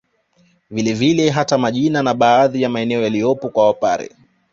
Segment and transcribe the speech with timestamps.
[0.71, 4.09] Vile vile hata majina na baadhi ya maeneo yaliyopo kwa Wapare